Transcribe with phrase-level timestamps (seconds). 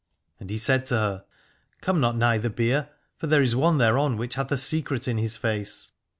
[0.39, 1.25] And he said to her:
[1.81, 5.19] Come not nigh the bier, for there is one thereon which hath a secret in
[5.19, 5.91] his face.